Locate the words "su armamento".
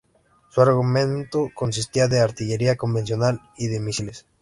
0.49-1.51